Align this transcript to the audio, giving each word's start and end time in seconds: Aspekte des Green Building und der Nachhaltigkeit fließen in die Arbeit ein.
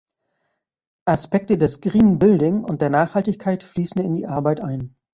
Aspekte 1.05 1.59
des 1.59 1.79
Green 1.79 2.17
Building 2.17 2.63
und 2.63 2.81
der 2.81 2.89
Nachhaltigkeit 2.89 3.61
fließen 3.61 4.01
in 4.03 4.15
die 4.15 4.25
Arbeit 4.25 4.59
ein. 4.59 4.95